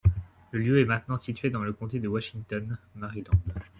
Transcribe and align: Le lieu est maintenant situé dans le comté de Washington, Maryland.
Le 0.49 0.57
lieu 0.57 0.81
est 0.81 0.85
maintenant 0.85 1.19
situé 1.19 1.51
dans 1.51 1.61
le 1.61 1.73
comté 1.73 1.99
de 1.99 2.07
Washington, 2.07 2.75
Maryland. 2.95 3.37